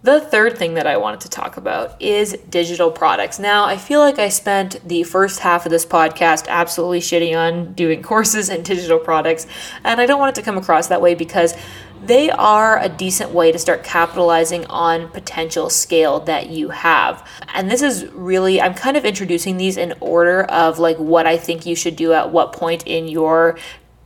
[0.00, 3.40] The third thing that I wanted to talk about is digital products.
[3.40, 7.72] Now, I feel like I spent the first half of this podcast absolutely shitting on
[7.72, 9.48] doing courses and digital products,
[9.82, 11.54] and I don't want it to come across that way because
[12.00, 17.28] they are a decent way to start capitalizing on potential scale that you have.
[17.52, 21.36] And this is really, I'm kind of introducing these in order of like what I
[21.36, 23.58] think you should do at what point in your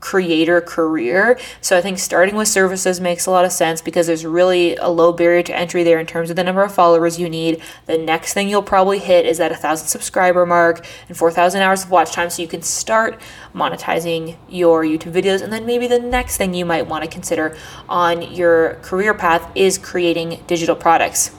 [0.03, 1.39] creator career.
[1.63, 4.89] So I think starting with services makes a lot of sense because there's really a
[4.89, 7.63] low barrier to entry there in terms of the number of followers you need.
[7.87, 11.85] The next thing you'll probably hit is that a thousand subscriber mark and 4,000 hours
[11.85, 12.29] of watch time.
[12.31, 13.21] So you can start
[13.55, 15.41] monetizing your YouTube videos.
[15.41, 17.57] And then maybe the next thing you might want to consider
[17.89, 21.31] on your career path is creating digital products.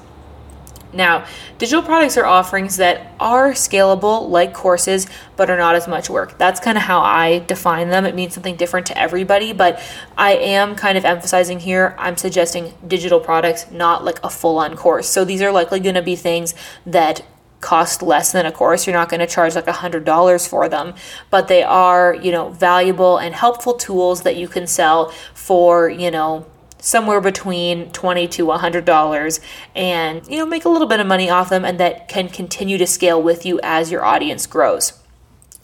[0.93, 1.25] Now,
[1.57, 6.37] digital products are offerings that are scalable, like courses, but are not as much work.
[6.37, 8.05] That's kind of how I define them.
[8.05, 9.81] It means something different to everybody, but
[10.17, 14.75] I am kind of emphasizing here, I'm suggesting digital products, not like a full on
[14.75, 15.09] course.
[15.09, 16.53] So these are likely going to be things
[16.85, 17.25] that
[17.63, 18.85] cost less than a course.
[18.85, 20.93] You're not going to charge like a $100 for them,
[21.31, 26.11] but they are, you know, valuable and helpful tools that you can sell for, you
[26.11, 26.45] know,
[26.83, 29.39] somewhere between 20 to 100 dollars
[29.73, 32.77] and you know make a little bit of money off them and that can continue
[32.77, 34.99] to scale with you as your audience grows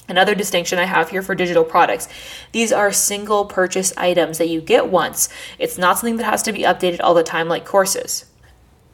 [0.08, 2.10] Another distinction I have here for digital products.
[2.52, 5.30] These are single purchase items that you get once.
[5.60, 8.26] It's not something that has to be updated all the time like courses.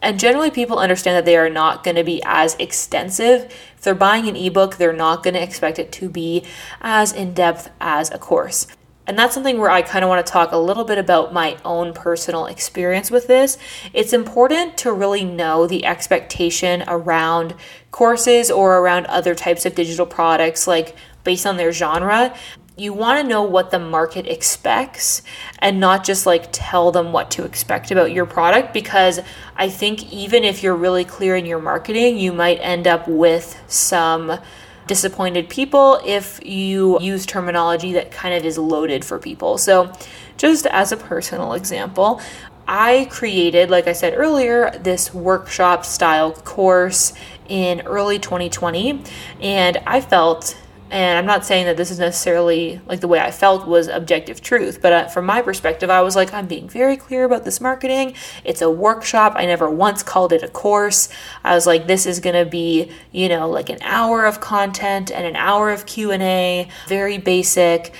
[0.02, 3.46] And generally, people understand that they are not going to be as extensive.
[3.78, 6.44] If they're buying an ebook, they're not going to expect it to be
[6.82, 8.68] as in depth as a course.
[9.08, 11.58] And that's something where I kind of want to talk a little bit about my
[11.64, 13.58] own personal experience with this.
[13.94, 17.54] It's important to really know the expectation around
[17.92, 22.36] courses or around other types of digital products, like based on their genre.
[22.78, 25.22] You want to know what the market expects
[25.60, 29.22] and not just like tell them what to expect about your product because
[29.56, 33.62] I think even if you're really clear in your marketing, you might end up with
[33.68, 34.40] some
[34.88, 39.58] disappointed people if you use terminology that kind of is loaded for people.
[39.58, 39.92] So,
[40.38, 42.22] just as a personal example,
[42.68, 47.14] I created, like I said earlier, this workshop style course
[47.48, 49.04] in early 2020,
[49.40, 50.58] and I felt
[50.92, 54.42] and I'm not saying that this is necessarily like the way I felt was objective
[54.42, 57.60] truth, but uh, from my perspective, I was like, I'm being very clear about this
[57.60, 58.14] marketing.
[58.44, 59.34] It's a workshop.
[59.36, 61.10] I never once called it a course.
[61.44, 65.12] I was like, this is going to be, you know, like an hour of content
[65.12, 67.94] and an hour of Q&A, very basic.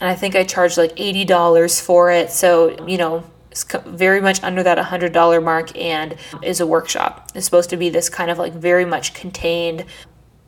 [0.00, 2.30] And I think I charged like $80 for it.
[2.30, 7.30] So, you know, it's very much under that $100 mark and is a workshop.
[7.34, 9.84] It's supposed to be this kind of like very much contained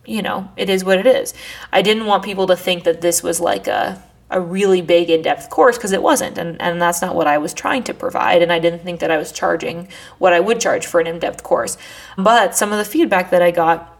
[0.04, 1.34] you know, it is what it is.
[1.72, 5.50] I didn't want people to think that this was like a a really big in-depth
[5.50, 8.50] course because it wasn't and, and that's not what i was trying to provide and
[8.50, 9.86] i didn't think that i was charging
[10.18, 11.76] what i would charge for an in-depth course.
[12.16, 13.90] But some of the feedback that i got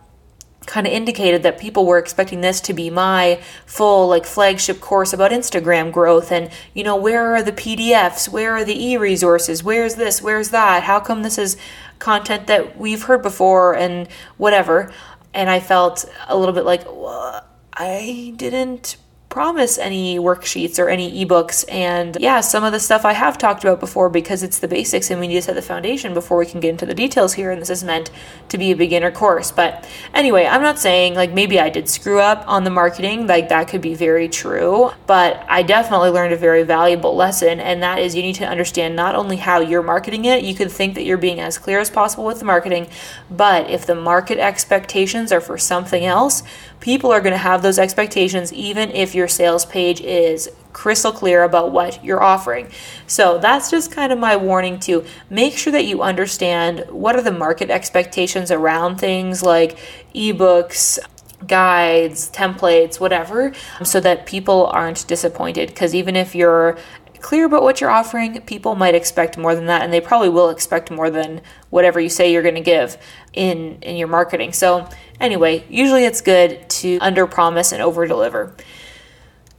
[0.65, 5.13] kind of indicated that people were expecting this to be my full like flagship course
[5.13, 9.63] about instagram growth and you know where are the pdfs where are the e-resources?
[9.63, 10.23] Where's this?
[10.23, 10.85] Where's that?
[10.85, 11.57] How come this is
[11.99, 14.93] content that we've heard before and whatever
[15.35, 18.97] and I felt a little bit like, well, I didn't
[19.33, 21.65] promise any worksheets or any ebooks.
[21.71, 25.11] And yeah, some of the stuff I have talked about before because it's the basics
[25.11, 27.51] and we need to set the foundation before we can get into the details here.
[27.51, 28.11] And this is meant
[28.51, 29.51] to be a beginner course.
[29.51, 33.49] But anyway, I'm not saying like maybe I did screw up on the marketing, like
[33.49, 34.91] that could be very true.
[35.07, 37.59] But I definitely learned a very valuable lesson.
[37.59, 40.69] And that is you need to understand not only how you're marketing it, you can
[40.69, 42.87] think that you're being as clear as possible with the marketing,
[43.31, 46.43] but if the market expectations are for something else,
[46.83, 51.45] people are going to have those expectations even if your sales page is crystal clear
[51.45, 52.69] about what you're offering.
[53.07, 57.23] So that's just kind of my warning to make sure that you understand what are
[57.23, 59.79] the market expectations around things like
[60.13, 60.99] ebooks,
[61.47, 63.53] guides, templates, whatever,
[63.85, 65.69] so that people aren't disappointed.
[65.69, 66.79] Because even if you're
[67.23, 70.51] clear about what you're offering, people might expect more than that, and they probably will
[70.51, 72.99] expect more than whatever you say you're going to give
[73.33, 74.53] in in your marketing.
[74.53, 78.55] So anyway, usually it's good to under promise and over deliver.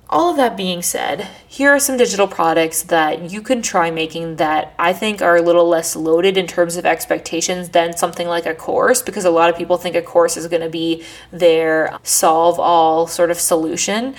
[0.09, 4.35] All of that being said, here are some digital products that you can try making
[4.35, 8.45] that I think are a little less loaded in terms of expectations than something like
[8.45, 11.97] a course, because a lot of people think a course is going to be their
[12.03, 14.13] solve all sort of solution.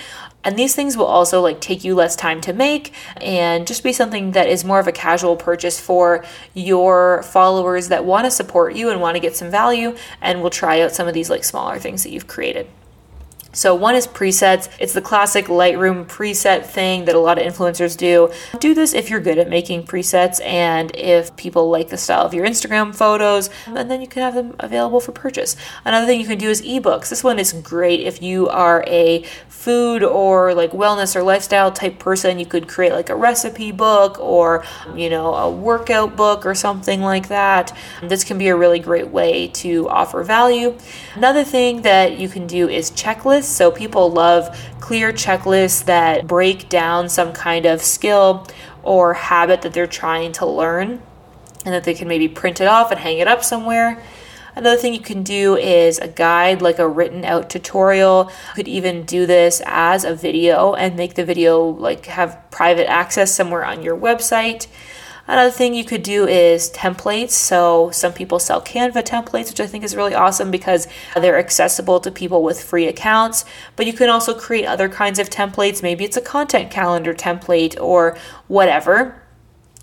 [0.45, 3.91] And these things will also like take you less time to make and just be
[3.91, 6.23] something that is more of a casual purchase for
[6.53, 10.51] your followers that want to support you and want to get some value and will
[10.51, 12.67] try out some of these like smaller things that you've created.
[13.55, 14.67] So, one is presets.
[14.79, 18.29] It's the classic Lightroom preset thing that a lot of influencers do.
[18.59, 22.33] Do this if you're good at making presets and if people like the style of
[22.33, 25.55] your Instagram photos, and then you can have them available for purchase.
[25.85, 27.09] Another thing you can do is ebooks.
[27.09, 31.97] This one is great if you are a food or like wellness or lifestyle type
[31.97, 32.37] person.
[32.37, 37.01] You could create like a recipe book or, you know, a workout book or something
[37.01, 37.75] like that.
[38.03, 40.77] This can be a really great way to offer value.
[41.15, 43.55] Another thing that you can do is checklists checklists.
[43.55, 48.47] So people love clear checklists that break down some kind of skill
[48.83, 51.01] or habit that they're trying to learn
[51.65, 54.01] and that they can maybe print it off and hang it up somewhere.
[54.55, 58.31] Another thing you can do is a guide, like a written out tutorial.
[58.49, 62.89] You could even do this as a video and make the video like have private
[62.89, 64.67] access somewhere on your website.
[65.27, 67.31] Another thing you could do is templates.
[67.31, 71.99] So some people sell Canva templates, which I think is really awesome because they're accessible
[72.01, 73.43] to people with free accounts.
[73.75, 75.81] But you can also create other kinds of templates.
[75.81, 78.17] Maybe it's a content calendar template or
[78.47, 79.21] whatever.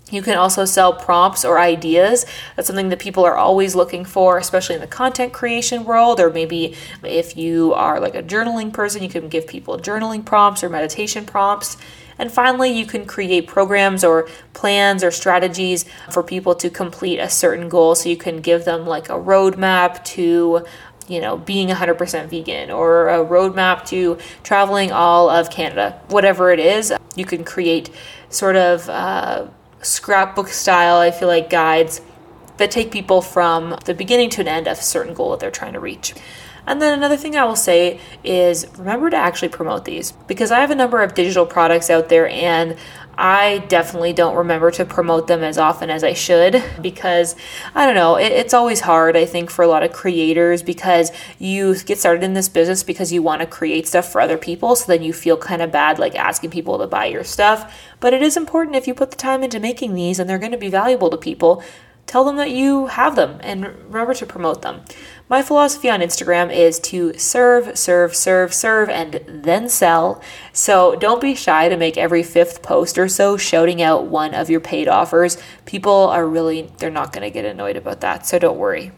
[0.09, 2.25] You can also sell prompts or ideas.
[2.55, 6.19] That's something that people are always looking for, especially in the content creation world.
[6.19, 10.63] Or maybe if you are like a journaling person, you can give people journaling prompts
[10.63, 11.77] or meditation prompts.
[12.17, 17.29] And finally, you can create programs or plans or strategies for people to complete a
[17.29, 17.95] certain goal.
[17.95, 20.65] So you can give them like a roadmap to
[21.07, 26.59] you know, being 100% vegan or a roadmap to traveling all of Canada, whatever it
[26.59, 26.93] is.
[27.15, 27.89] You can create
[28.29, 29.47] sort of uh,
[29.81, 32.01] scrapbook style, I feel like, guides
[32.57, 35.51] that take people from the beginning to an end of a certain goal that they're
[35.51, 36.13] trying to reach.
[36.65, 40.59] And then another thing I will say is remember to actually promote these because I
[40.59, 42.77] have a number of digital products out there and
[43.15, 47.35] I definitely don't remember to promote them as often as I should because
[47.75, 51.11] I don't know, it, it's always hard, I think, for a lot of creators because
[51.37, 54.75] you get started in this business because you want to create stuff for other people.
[54.75, 57.77] So then you feel kind of bad like asking people to buy your stuff.
[57.99, 60.51] But it is important if you put the time into making these and they're going
[60.51, 61.63] to be valuable to people
[62.05, 64.81] tell them that you have them and remember to promote them.
[65.29, 70.21] My philosophy on Instagram is to serve, serve, serve, serve, and then sell.
[70.51, 74.49] So don't be shy to make every fifth post or so shouting out one of
[74.49, 75.37] your paid offers.
[75.65, 78.27] People are really, they're not going to get annoyed about that.
[78.27, 78.91] So don't worry.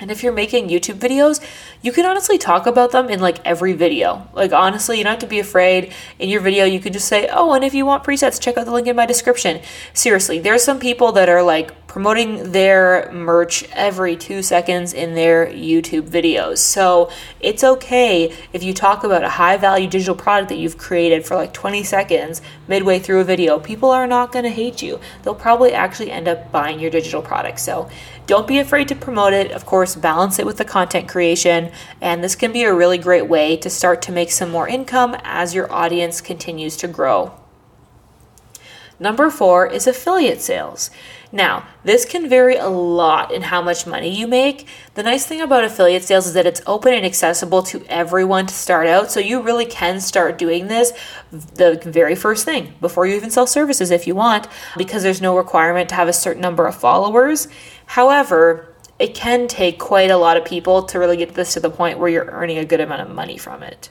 [0.00, 1.44] And if you're making YouTube videos,
[1.82, 4.28] you can honestly talk about them in like every video.
[4.32, 5.92] Like, honestly, you don't have to be afraid.
[6.18, 8.64] In your video, you can just say, Oh, and if you want presets, check out
[8.64, 9.60] the link in my description.
[9.92, 15.44] Seriously, there's some people that are like promoting their merch every two seconds in their
[15.48, 16.58] YouTube videos.
[16.58, 17.10] So
[17.40, 21.34] it's okay if you talk about a high value digital product that you've created for
[21.34, 23.58] like 20 seconds midway through a video.
[23.58, 25.00] People are not going to hate you.
[25.24, 27.58] They'll probably actually end up buying your digital product.
[27.58, 27.90] So
[28.28, 29.50] don't be afraid to promote it.
[29.50, 31.72] Of course, balance it with the content creation.
[32.00, 35.16] And this can be a really great way to start to make some more income
[35.24, 37.34] as your audience continues to grow.
[39.00, 40.90] Number four is affiliate sales.
[41.32, 44.66] Now, this can vary a lot in how much money you make.
[44.94, 48.54] The nice thing about affiliate sales is that it's open and accessible to everyone to
[48.54, 49.12] start out.
[49.12, 50.92] So you really can start doing this
[51.30, 55.36] the very first thing before you even sell services if you want, because there's no
[55.36, 57.46] requirement to have a certain number of followers.
[57.86, 61.70] However, it can take quite a lot of people to really get this to the
[61.70, 63.88] point where you're earning a good amount of money from it.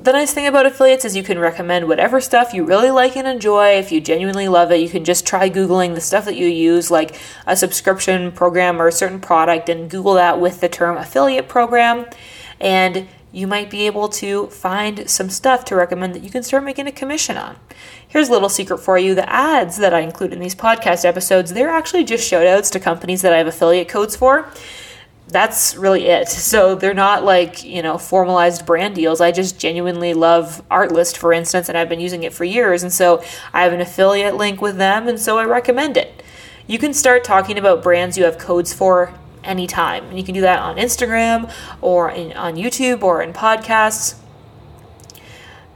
[0.00, 3.26] The nice thing about affiliates is you can recommend whatever stuff you really like and
[3.26, 3.70] enjoy.
[3.70, 6.88] If you genuinely love it, you can just try Googling the stuff that you use,
[6.88, 7.18] like
[7.48, 12.06] a subscription program or a certain product, and Google that with the term affiliate program.
[12.60, 16.62] And you might be able to find some stuff to recommend that you can start
[16.62, 17.56] making a commission on.
[18.06, 21.52] Here's a little secret for you the ads that I include in these podcast episodes,
[21.52, 24.48] they're actually just shout outs to companies that I have affiliate codes for
[25.28, 26.28] that's really it.
[26.28, 29.20] So they're not like, you know, formalized brand deals.
[29.20, 32.82] I just genuinely love Artlist, for instance, and I've been using it for years.
[32.82, 33.22] And so
[33.52, 36.22] I have an affiliate link with them, and so I recommend it.
[36.66, 39.14] You can start talking about brands you have codes for
[39.44, 40.04] anytime.
[40.04, 44.16] And you can do that on Instagram or in, on YouTube or in podcasts.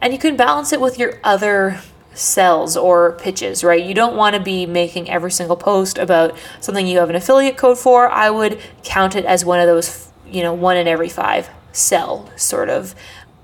[0.00, 1.80] And you can balance it with your other
[2.14, 3.82] sells or pitches, right?
[3.82, 7.56] You don't want to be making every single post about something you have an affiliate
[7.56, 8.08] code for.
[8.08, 12.30] I would count it as one of those, you know, one in every five sell
[12.36, 12.94] sort of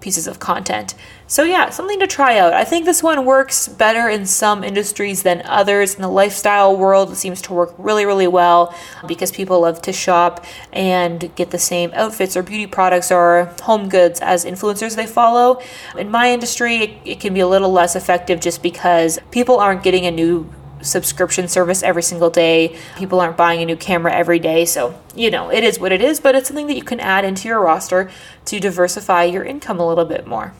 [0.00, 0.94] pieces of content.
[1.30, 2.54] So, yeah, something to try out.
[2.54, 5.94] I think this one works better in some industries than others.
[5.94, 8.74] In the lifestyle world, it seems to work really, really well
[9.06, 13.90] because people love to shop and get the same outfits or beauty products or home
[13.90, 15.60] goods as influencers they follow.
[15.98, 20.06] In my industry, it, can be a little less effective just because people aren't getting
[20.06, 20.50] a new
[20.80, 22.74] subscription service every single day.
[22.96, 24.64] People aren't buying a new camera every day.
[24.64, 27.26] So, you know, it is what it is, but it's something that you can add
[27.26, 28.10] into your roster
[28.46, 30.54] to diversify your income a little bit more.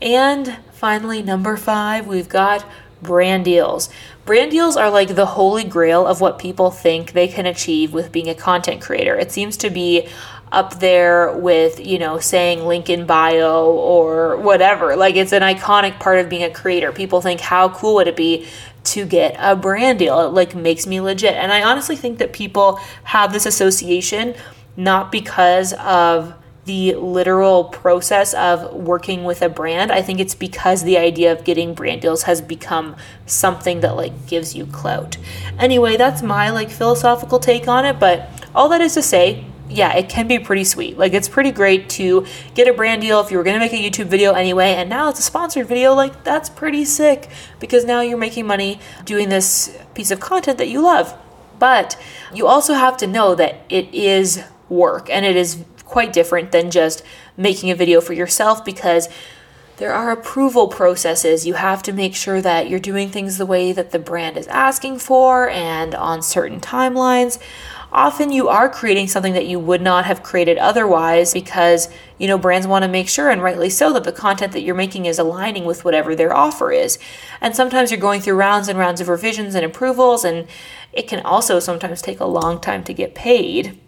[0.00, 2.64] And finally, number five, we've got
[3.02, 3.88] brand deals.
[4.24, 8.12] Brand deals are like the holy grail of what people think they can achieve with
[8.12, 9.16] being a content creator.
[9.16, 10.08] It seems to be
[10.50, 14.96] up there with, you know, saying link in bio or whatever.
[14.96, 16.92] Like it's an iconic part of being a creator.
[16.92, 18.46] People think how cool would it be
[18.84, 20.20] to get a brand deal?
[20.20, 21.34] It like makes me legit.
[21.34, 24.34] And I honestly think that people have this association
[24.76, 26.34] not because of
[26.68, 29.90] the literal process of working with a brand.
[29.90, 32.94] I think it's because the idea of getting brand deals has become
[33.24, 35.16] something that like gives you clout.
[35.58, 39.96] Anyway, that's my like philosophical take on it, but all that is to say, yeah,
[39.96, 40.98] it can be pretty sweet.
[40.98, 43.72] Like it's pretty great to get a brand deal if you were going to make
[43.72, 47.86] a YouTube video anyway and now it's a sponsored video, like that's pretty sick because
[47.86, 51.16] now you're making money doing this piece of content that you love.
[51.58, 51.98] But
[52.34, 56.70] you also have to know that it is work and it is quite different than
[56.70, 57.02] just
[57.36, 59.08] making a video for yourself because
[59.78, 61.46] there are approval processes.
[61.46, 64.48] You have to make sure that you're doing things the way that the brand is
[64.48, 67.38] asking for and on certain timelines.
[67.90, 72.36] Often you are creating something that you would not have created otherwise because, you know,
[72.36, 75.18] brands want to make sure and rightly so that the content that you're making is
[75.18, 76.98] aligning with whatever their offer is.
[77.40, 80.48] And sometimes you're going through rounds and rounds of revisions and approvals and
[80.92, 83.78] it can also sometimes take a long time to get paid.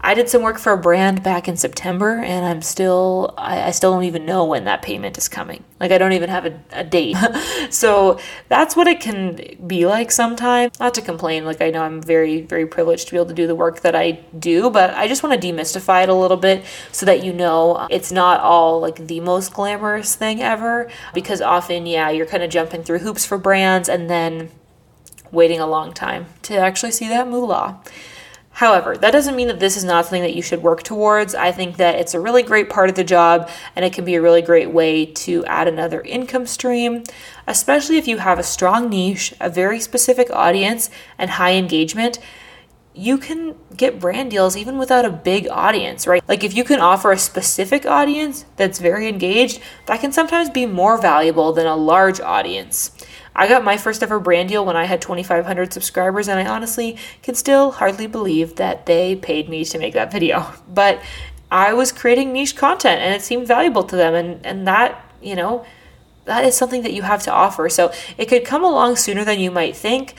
[0.00, 3.70] I did some work for a brand back in September, and I'm still, I, I,
[3.72, 5.64] still don't even know when that payment is coming.
[5.80, 7.16] Like, I don't even have a, a date.
[7.70, 10.78] so, that's what it can be like sometimes.
[10.78, 13.48] Not to complain, like, I know I'm very, very privileged to be able to do
[13.48, 16.64] the work that I do, but I just want to demystify it a little bit
[16.92, 20.88] so that you know uh, it's not all like the most glamorous thing ever.
[21.12, 24.50] Because often, yeah, you're kind of jumping through hoops for brands and then
[25.32, 27.80] waiting a long time to actually see that moolah.
[28.58, 31.32] However, that doesn't mean that this is not something that you should work towards.
[31.32, 34.16] I think that it's a really great part of the job and it can be
[34.16, 37.04] a really great way to add another income stream,
[37.46, 42.18] especially if you have a strong niche, a very specific audience, and high engagement.
[42.94, 46.24] You can get brand deals even without a big audience, right?
[46.26, 50.66] Like if you can offer a specific audience that's very engaged, that can sometimes be
[50.66, 52.90] more valuable than a large audience.
[53.38, 56.96] I got my first ever brand deal when I had 2,500 subscribers, and I honestly
[57.22, 60.44] can still hardly believe that they paid me to make that video.
[60.68, 61.00] But
[61.50, 65.36] I was creating niche content and it seemed valuable to them, and, and that, you
[65.36, 65.64] know,
[66.24, 67.68] that is something that you have to offer.
[67.68, 70.14] So it could come along sooner than you might think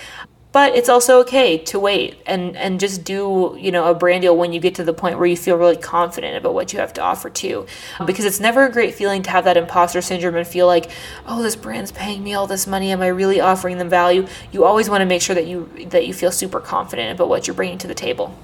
[0.52, 4.36] but it's also okay to wait and and just do you know a brand deal
[4.36, 6.94] when you get to the point where you feel really confident about what you have
[6.94, 7.66] to offer too.
[8.06, 10.90] Because it's never a great feeling to have that imposter syndrome and feel like
[11.28, 12.92] oh this brand's paying me all this money.
[12.92, 14.28] Am i really offering them value?
[14.52, 17.46] You always want to make sure that you that you feel super confident about what
[17.46, 18.36] you're bringing to the table.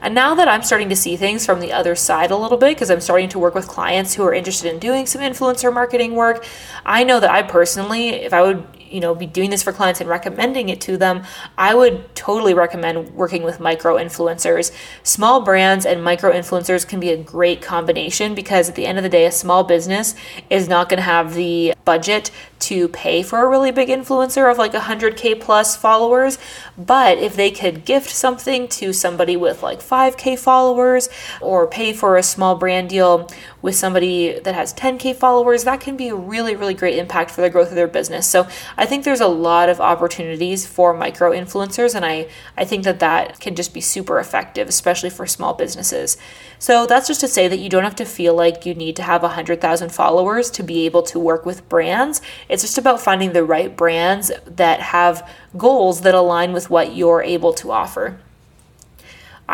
[0.00, 2.74] And now that I'm starting to see things from the other side a little bit,
[2.74, 6.16] because I'm starting to work with clients who are interested in doing some influencer marketing
[6.16, 6.44] work,
[6.84, 10.00] I know that I personally, if I would you know be doing this for clients
[10.00, 11.22] and recommending it to them
[11.58, 14.72] i would totally recommend working with micro influencers.
[15.02, 19.04] Small brands and micro influencers can be a great combination because at the end of
[19.04, 20.14] the day a small business
[20.50, 22.30] is not going to have the budget
[22.60, 26.38] to pay for a really big influencer of like 100k plus followers.
[26.78, 31.08] But if they could gift something to somebody with like 5k followers
[31.40, 33.28] or pay for a small brand deal
[33.62, 37.40] with somebody that has 10k followers that can be a really really great impact for
[37.40, 38.46] the growth of their business so
[38.76, 43.00] i think there's a lot of opportunities for micro influencers and i i think that
[43.00, 46.16] that can just be super effective especially for small businesses
[46.62, 49.02] so that's just to say that you don't have to feel like you need to
[49.02, 52.22] have 100,000 followers to be able to work with brands.
[52.48, 57.20] It's just about finding the right brands that have goals that align with what you're
[57.20, 58.20] able to offer.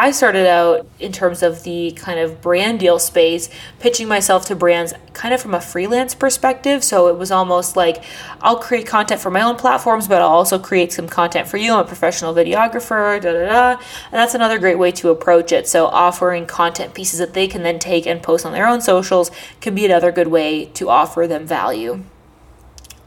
[0.00, 3.48] I started out in terms of the kind of brand deal space,
[3.80, 6.84] pitching myself to brands kind of from a freelance perspective.
[6.84, 8.04] So it was almost like
[8.40, 11.72] I'll create content for my own platforms, but I'll also create some content for you.
[11.72, 13.70] I'm a professional videographer, da da da.
[13.72, 15.66] And that's another great way to approach it.
[15.66, 19.32] So offering content pieces that they can then take and post on their own socials
[19.60, 22.04] can be another good way to offer them value.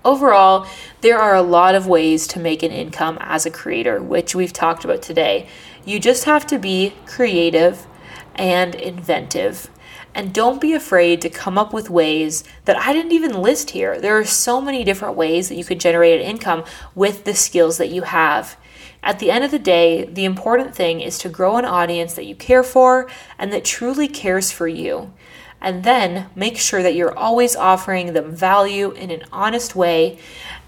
[0.04, 0.66] Overall,
[1.02, 4.52] there are a lot of ways to make an income as a creator, which we've
[4.52, 5.48] talked about today.
[5.86, 7.88] You just have to be creative
[8.36, 9.70] and inventive.
[10.14, 14.00] And don't be afraid to come up with ways that I didn't even list here.
[14.00, 17.78] There are so many different ways that you could generate an income with the skills
[17.78, 18.58] that you have.
[19.04, 22.26] At the end of the day, the important thing is to grow an audience that
[22.26, 23.10] you care for
[23.40, 25.14] and that truly cares for you
[25.62, 30.18] and then make sure that you're always offering them value in an honest way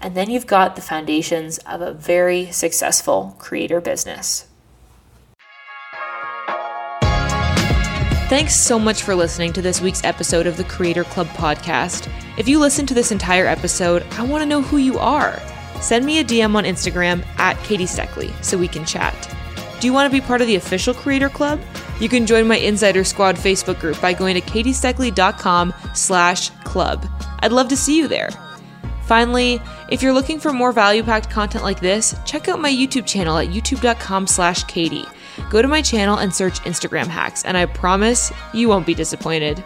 [0.00, 4.46] and then you've got the foundations of a very successful creator business.
[8.28, 12.10] Thanks so much for listening to this week's episode of the Creator Club podcast.
[12.38, 15.38] If you listen to this entire episode, I want to know who you are.
[15.82, 19.14] Send me a DM on Instagram at Katie Steckley so we can chat.
[19.78, 21.60] Do you want to be part of the official Creator Club?
[22.00, 27.06] You can join my Insider Squad Facebook group by going to katiesteckley.com slash club.
[27.40, 28.30] I'd love to see you there.
[29.04, 29.60] Finally,
[29.90, 33.48] if you're looking for more value-packed content like this, check out my YouTube channel at
[33.48, 35.04] youtube.com slash Katie.
[35.50, 39.62] Go to my channel and search Instagram hacks, and I promise you won't be disappointed.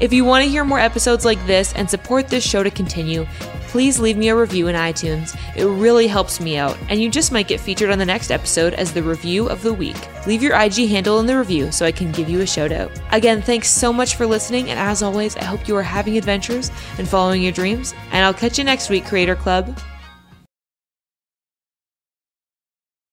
[0.00, 3.26] If you want to hear more episodes like this and support this show to continue,
[3.62, 5.36] please leave me a review in iTunes.
[5.56, 8.74] It really helps me out, and you just might get featured on the next episode
[8.74, 9.96] as the review of the week.
[10.26, 12.92] Leave your IG handle in the review so I can give you a shout out.
[13.10, 16.70] Again, thanks so much for listening, and as always, I hope you are having adventures
[16.96, 19.76] and following your dreams, and I'll catch you next week, Creator Club.